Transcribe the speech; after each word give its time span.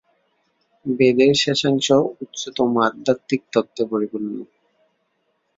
বেদের 0.85 1.33
শেষাংশ 1.35 1.87
উচ্চতম 2.23 2.71
আধ্যাত্মিক 2.87 3.41
তত্ত্বে 3.53 3.83
পরিপূর্ণ। 3.91 4.33